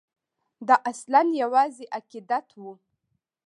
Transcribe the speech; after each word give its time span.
دا 0.67 0.75
اصلاً 0.91 1.21
یوازې 1.41 1.85
عقیدت 1.97 2.47
وي. 2.61 2.73